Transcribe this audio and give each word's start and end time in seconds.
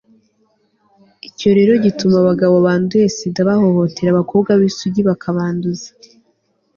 icyo 1.27 1.49
rero 1.57 1.71
gituma 1.85 2.15
abagabo 2.23 2.55
banduye 2.65 3.05
sida 3.15 3.39
bahohotera 3.49 4.09
abakobwa 4.11 4.51
b'isugi 4.59 5.01
bakabanduza 5.09 5.89